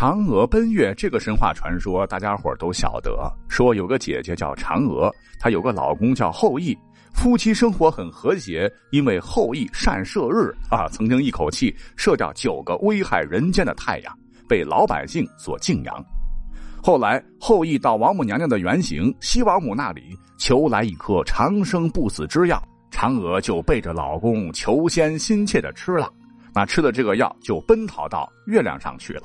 [0.00, 3.30] 嫦娥奔月这个神话传说，大家伙都晓得。
[3.50, 6.74] 说有个姐姐叫嫦娥，她有个老公叫后羿，
[7.12, 8.66] 夫妻生活很和谐。
[8.92, 14.18] 因为后羿善射日啊，曾经一口气射掉九个危害人间的太阳，
[14.48, 16.02] 被老百姓所敬仰。
[16.82, 22.58] 后来后羿到王母娘娘的原型西王母那里求来一颗长生不死之药，
[22.90, 26.10] 嫦娥就背着老公求仙心切的吃了。
[26.54, 29.24] 那吃了这个药，就奔逃到月亮上去了。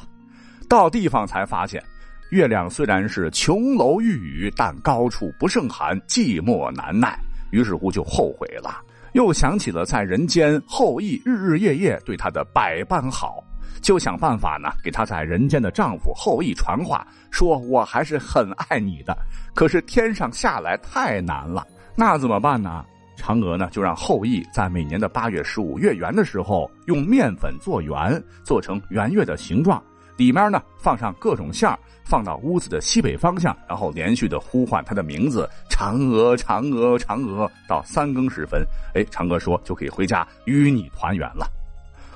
[0.67, 1.83] 到地方才发现，
[2.29, 7.17] 月亮虽然是琼楼玉宇，但高处不胜寒，寂寞难耐。
[7.51, 8.81] 于是乎就后悔了，
[9.13, 13.43] 又想起了在人间后羿日日夜夜对她的百般好，
[13.81, 19.15] 就想办法呢给她在人间的丈夫后羿传话，说我还是很爱你的。
[19.53, 22.83] 可是天上下来太难了，那怎么办呢？
[23.17, 29.81] 嫦娥呢就让后羿在每年的八月十五月圆的时候，用面粉做圆，做成圆月的形状。
[30.17, 41.47] 里面呢放上各种馅儿，放到屋子的西北方向，然后连续的呼唤他的名字“嫦娥，嫦娥，嫦娥”，到三更时分，哎，嫦娥说就可以回家与你团圆了。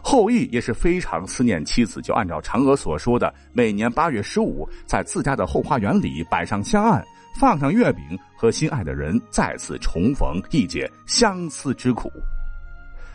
[0.02, 7.06] 后羿也是非常思念妻子，就按照嫦娥所说的，每年八月十五，在自家的后花园里摆上香案，
[7.38, 12.09] 放上月饼，和心爱的人再次重逢，一解相思之苦。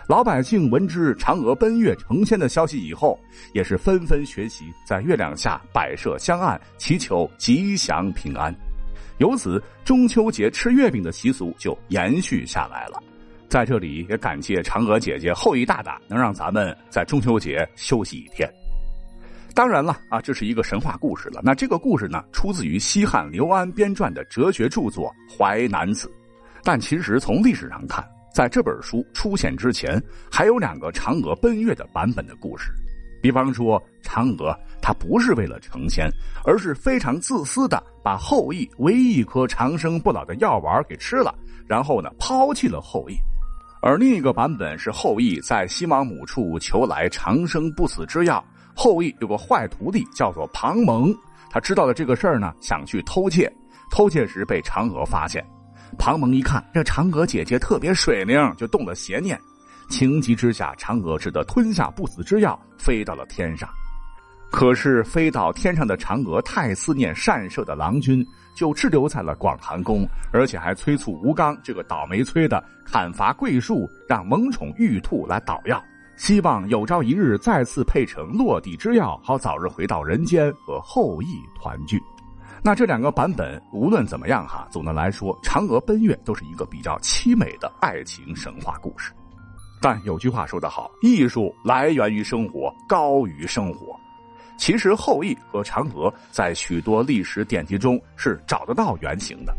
[0.06, 3.18] 老百姓闻知嫦娥奔月成仙的消息以后，
[3.54, 8.54] 也是纷纷学习在月亮下摆设香案，祈求吉祥平安。
[9.16, 13.02] 由此，中秋节吃月饼的习俗就延续下来了。
[13.48, 18.46] 在这里，也感谢嫦娥姐姐、后羿大大，能让咱们在中秋节休息一天。
[19.54, 21.40] 当然了，啊，这是一个神话故事了。
[21.42, 26.08] 那这个故事呢，出自于西汉刘安编撰的哲学著作《淮南子》，
[26.62, 28.04] 但其实从历史上看。
[28.34, 32.72] 在这本书出现之前，还有两个嫦娥奔月的版本的故事。
[33.22, 36.10] 比方说，嫦娥她不是为了成仙，
[36.44, 41.32] 而是非常自私的把后羿唯一一颗长生不老的药丸给吃了，
[41.64, 43.16] 然后呢抛弃了后羿。
[43.80, 48.44] 而另一个版本是后羿在西王母处求来长生不死之药，
[48.74, 51.14] 后羿有个坏徒弟叫做庞蒙，
[51.50, 53.50] 他知道了这个事儿呢，想去偷窃，
[53.92, 55.46] 偷窃时被嫦娥发现。
[55.94, 59.40] 庞蒙一看这嫦娥姐姐特别水灵，就动了邪念。
[59.88, 63.68] 情急之下，嫦娥只得吞下不死之药，飞到了天上。
[64.50, 75.82] 可是飞到天上的嫦娥太思念善射的郎君，就滞留在了广寒宫，而且还催促吴刚这个倒霉催的砍伐桂树，让萌宠玉兔来捣药，
[76.16, 82.00] 希望有朝一日再次配成落地之药，好早日回到人间和后羿团聚。
[82.66, 89.12] 那这两个版本无论怎么样哈，总的来说，嫦娥奔月都是一个比较凄美的爱情神话故事。
[89.82, 93.94] 但有句话说得好，艺术来源于生活，高于生活。
[94.56, 99.54] 其实后羿和嫦娥在许多历史典籍中是找得到原型的。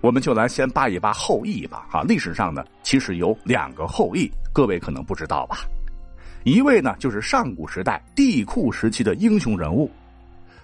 [0.00, 1.88] 我们就来先扒一扒后羿吧。
[1.90, 5.58] 哈，历史上呢，其实有两个后羿，各位可能不知道吧？
[6.44, 9.90] 一位呢，就是上古时代帝喾时期的英雄人物。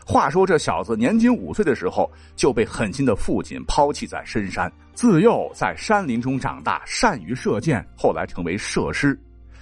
[0.06, 9.18] 话说这小子年仅五岁的时候就被狠心的父亲抛弃在深山，自幼在山林中长大，善于射箭，后来成为射师，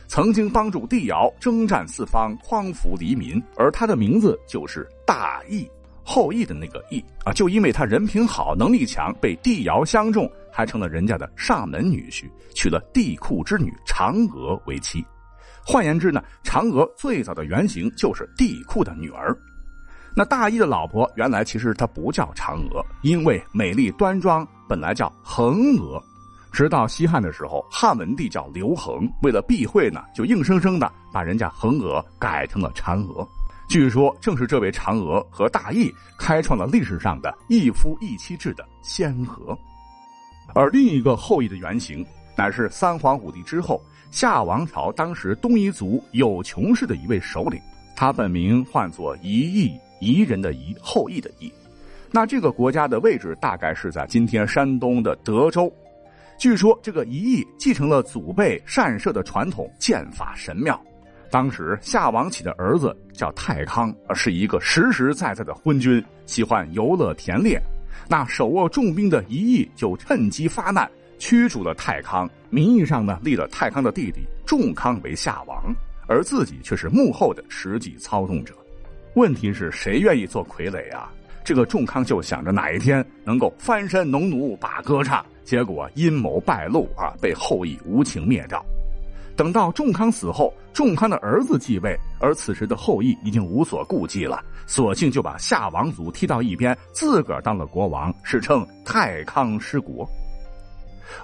[0.08, 5.70] 曾经帮助帝尧征战四方，匡扶黎民，而他的名字就是大义，
[6.02, 15.04] 后羿的那个羿啊，就因为他人品好，能力强，被帝尧相中，还成了人家的上门女婿，娶了帝喾之女嫦娥为妻。
[15.64, 19.32] 换言之呢，嫦娥最早的原型就是帝喾的女儿。
[20.14, 26.02] 那大义的老婆原来其实她不叫嫦娥，因为美丽端庄，本来叫恒娥。
[26.52, 33.26] 直到西汉的时候，汉文帝叫刘恒，为了避讳呢，就硬生生的把人家恒娥改成了嫦娥。
[33.70, 39.56] 据说正是这位嫦娥和大义开创了历史上的一夫一妻制的先河。
[40.54, 42.04] 而另一个后羿的原型，
[42.36, 47.58] 乃是三皇五帝之后夏王朝当时东夷族有穷氏的一位首领，
[47.96, 49.72] 他本名唤作夷义。
[50.02, 51.52] 夷人的夷，后羿的羿，
[52.10, 55.72] 那这个国家的位置大概是在今天山东的德州。
[56.37, 60.78] 据说这个夷义继承了祖辈善射的传统，剑法神妙。
[61.31, 67.62] 当时夏王启的儿子叫太康，是一个实实在在的昏君，喜欢游乐田猎。
[68.08, 70.90] 那手握重兵的夷义就趁机发难，
[71.20, 75.72] 驱逐了太康，名义上呢立了太康的弟弟仲康为夏王，
[76.08, 78.52] 而自己却是幕后的实际操纵者。
[79.14, 81.12] 问题是谁愿意做傀儡啊？
[81.44, 88.64] 这个仲康就想着哪一天能够翻身农奴把歌唱，结果阴谋败露啊，被后羿无情灭掉。
[89.37, 100.09] 等到仲康死后，仲康的儿子继位，而此时的后羿已经无所顾忌了，索性就把夏王族踢到一边，自个儿当了国王，史称太康失国。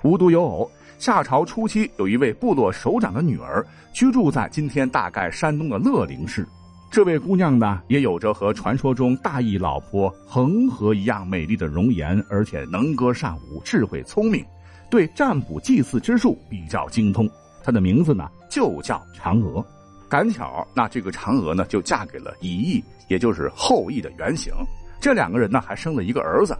[0.02, 3.64] 无独有偶，夏朝初期有一位部落首长的女儿
[3.94, 6.46] 居住在今天大概山东的乐陵市。
[6.90, 14.42] 这位姑娘呢，也有着和传说中大义老婆恒河一样美丽的容颜，而且能歌善舞，智慧聪明，
[14.90, 17.28] 对占卜祭祀之术比较精通。
[17.62, 19.64] 她的名字呢，就叫嫦娥。
[20.08, 24.50] 赶巧，那这个嫦娥呢，就嫁给了乙羿，也就是后羿的原型。
[24.98, 26.56] 这两个人呢，还生了一个儿子。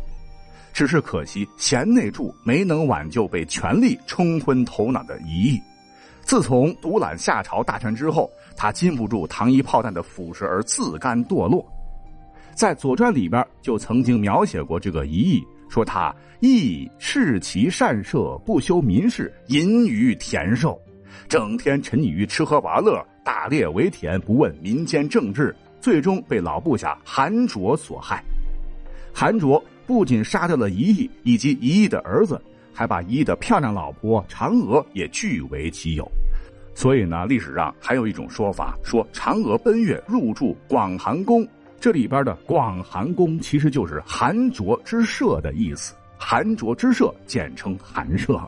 [0.75, 5.61] 只是可惜，贤内助没能挽救被权力冲昏头脑的乙羿。
[6.29, 11.67] 自从独揽夏朝大权之后，他禁不住糖衣炮弹的腐蚀而自甘堕落。
[12.55, 20.79] 在《左传》里边就曾经描写过这个乙羿，说他羿恃其善射，不修民事，淫于田兽，
[21.31, 28.23] 整天沉溺于吃喝玩乐，打猎为田，不问民间政治，最终被老部下韩卓所害。
[29.15, 32.39] 韩卓不仅杀掉了乙羿以及乙羿的儿子。
[32.79, 36.09] 还把乙的漂亮老婆嫦娥也据为己有，
[36.77, 41.45] 所以呢，历史上还有一种说法，说嫦娥奔月入住广寒宫，
[41.81, 48.41] 这里边的广寒宫其实就是韩卓之舍的意思，韩卓之舍简称寒舍。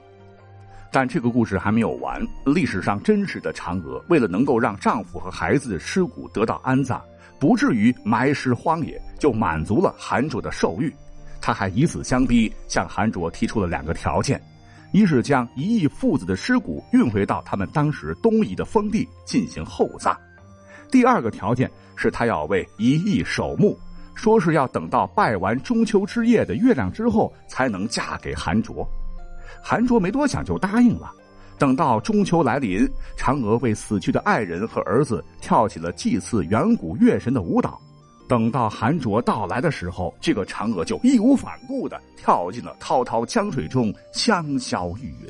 [0.93, 7.03] 但这个故事还没有完，历史上真实的嫦娥为了能够让丈夫和孩子的尸骨得到安葬，
[7.41, 10.95] 不至于埋尸荒野，就满足了韩卓的兽欲。
[11.41, 14.41] 他还以死相逼，向韩卓提出了两个条件：
[14.93, 20.15] 一是将一亿父子的尸骨运回到他们当时东夷的封地进行厚葬；
[20.91, 23.79] 第二个条件是他要为一亿守墓，
[24.15, 28.87] 说是要等到拜完中秋之夜的月亮之后才能嫁给韩卓。
[29.63, 31.11] 韩卓没多想就答应了。
[31.59, 32.89] 等到中秋来临，
[33.19, 37.79] 嫦娥为死去的爱人和儿子跳起了祭祀远古月神的舞蹈。
[38.31, 45.29] 等到韩卓到来的时候，这个嫦娥就义无反顾的跳进了滔滔江水中，香消玉殒。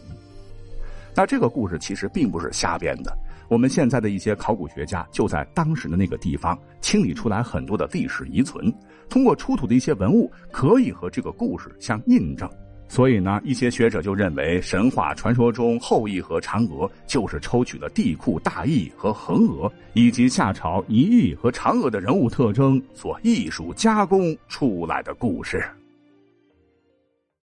[1.17, 3.17] 那这个故事其实并不是瞎编的，
[3.49, 8.71] 我们现在的一些考古学家就在当时的那个地方清理出来很多的历史遗存，
[9.09, 12.47] 通过出土的一些文物，可以和这个故事相印证。
[12.91, 25.65] 所以呢，一些学者就认为，神话传说中后羿和嫦娥就是抽取了帝喾大羿和恒娥，以及夏朝一羿和嫦娥的人物特征所艺术加工出来的故事。